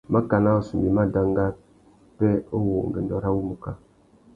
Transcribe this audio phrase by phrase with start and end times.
[0.13, 1.45] Makana «ussumbu i má danga
[2.17, 3.71] pêh uwú ungüêndô râ wumuká».